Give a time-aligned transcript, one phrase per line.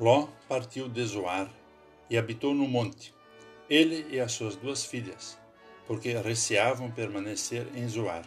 [0.00, 1.50] Ló partiu de Zoar
[2.08, 3.12] e habitou no monte,
[3.68, 5.36] ele e as suas duas filhas,
[5.88, 8.24] porque receavam permanecer em Zoar.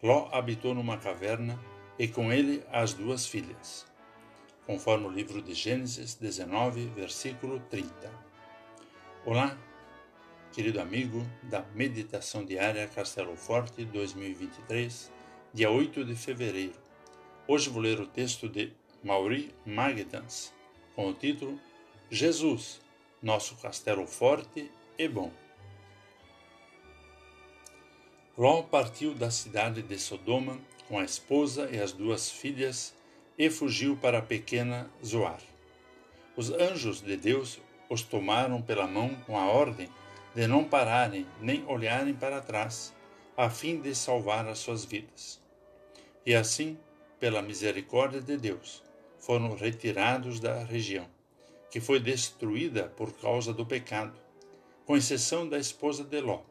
[0.00, 1.58] Ló habitou numa caverna
[1.98, 3.84] e com ele as duas filhas,
[4.64, 7.92] conforme o livro de Gênesis 19, versículo 30.
[9.26, 9.58] Olá,
[10.52, 15.10] querido amigo da Meditação Diária Castelo Forte 2023,
[15.52, 16.78] dia 8 de fevereiro.
[17.48, 18.72] Hoje vou ler o texto de
[19.02, 20.54] Mauri Magdans
[20.94, 21.58] com o título
[22.10, 22.80] Jesus,
[23.22, 25.32] nosso castelo forte e bom.
[28.36, 32.94] Ló partiu da cidade de Sodoma com a esposa e as duas filhas
[33.38, 35.40] e fugiu para a pequena Zoar.
[36.36, 39.88] Os anjos de Deus os tomaram pela mão com a ordem
[40.34, 42.94] de não pararem nem olharem para trás,
[43.36, 45.40] a fim de salvar as suas vidas.
[46.24, 46.78] E assim,
[47.20, 48.82] pela misericórdia de Deus,
[49.22, 51.06] foram retirados da região,
[51.70, 54.18] que foi destruída por causa do pecado,
[54.84, 56.42] com exceção da esposa de Ló,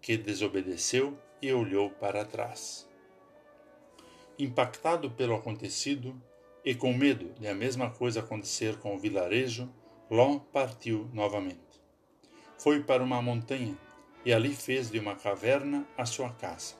[0.00, 2.86] que desobedeceu e olhou para trás.
[4.36, 6.20] Impactado pelo acontecido
[6.64, 9.72] e com medo de a mesma coisa acontecer com o vilarejo,
[10.10, 11.80] Ló partiu novamente.
[12.58, 13.78] Foi para uma montanha
[14.24, 16.74] e ali fez de uma caverna a sua casa.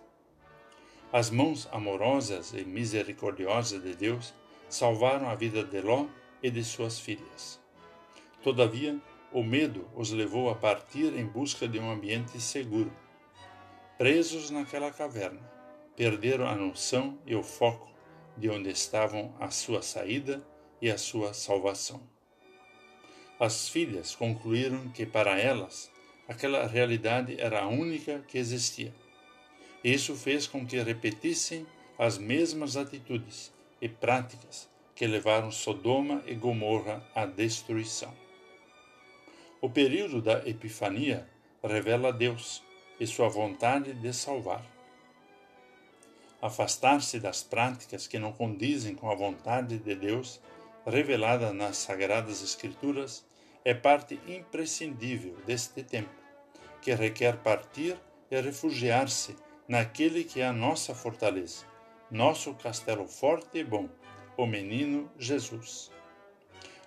[1.12, 4.34] As mãos amorosas e misericordiosas de Deus
[4.68, 6.06] salvaram a vida de Ló
[6.42, 7.60] e de suas filhas.
[8.42, 9.00] Todavia,
[9.32, 12.92] o medo os levou a partir em busca de um ambiente seguro.
[13.98, 15.40] Presos naquela caverna,
[15.96, 17.90] perderam a noção e o foco
[18.36, 20.46] de onde estavam a sua saída
[20.80, 22.02] e a sua salvação.
[23.40, 25.90] As filhas concluíram que para elas
[26.28, 28.94] aquela realidade era a única que existia.
[29.82, 31.66] Isso fez com que repetissem
[31.98, 38.12] as mesmas atitudes e práticas que levaram Sodoma e Gomorra à destruição.
[39.60, 41.28] O período da Epifania
[41.62, 42.62] revela Deus
[42.98, 44.64] e sua vontade de salvar.
[46.40, 50.40] Afastar-se das práticas que não condizem com a vontade de Deus,
[50.86, 53.24] revelada nas Sagradas Escrituras,
[53.64, 56.14] é parte imprescindível deste tempo,
[56.80, 57.98] que requer partir
[58.30, 59.36] e refugiar-se
[59.66, 61.75] naquele que é a nossa fortaleza
[62.10, 63.88] nosso castelo forte e bom,
[64.36, 65.90] o menino Jesus.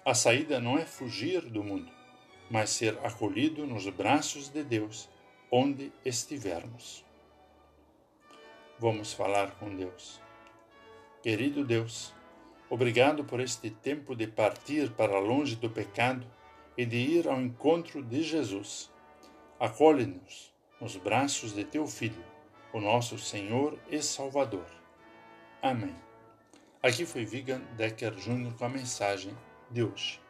[0.06, 1.91] A saída não é fugir do mundo,
[2.50, 5.09] mas ser acolhido nos braços de Deus,
[5.52, 7.06] onde estivermos.
[8.79, 10.22] Vamos falar com Deus.
[11.22, 12.13] Querido Deus,
[12.69, 16.25] obrigado por este tempo de partir para longe do pecado
[16.78, 18.90] e de ir ao encontro de Jesus.
[19.59, 22.24] Acolhe-nos nos braços de teu Filho,
[22.72, 24.78] o nosso Senhor e Salvador.
[25.62, 25.94] Amém.
[26.81, 28.53] Aqui foi Vigan Decker Jr.
[28.58, 29.36] com a mensagem
[29.70, 30.22] de hoje.